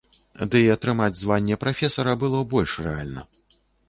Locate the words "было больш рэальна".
2.23-3.21